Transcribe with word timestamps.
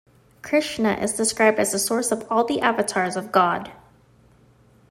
Krishna 0.41 0.93
is 0.93 1.13
described 1.13 1.59
as 1.59 1.71
the 1.73 1.77
source 1.77 2.11
of 2.11 2.25
all 2.31 2.43
the 2.43 2.59
avatars 2.61 3.15
of 3.15 3.31
God. 3.31 3.71